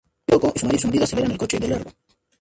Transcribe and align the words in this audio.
Kyoko 0.25 0.47
y 0.73 0.79
su 0.79 0.87
marido 0.87 1.03
aceleran 1.03 1.33
el 1.33 1.37
coche 1.37 1.57
y 1.57 1.59
siguen 1.59 1.69
de 1.69 1.75
largo. 1.83 1.91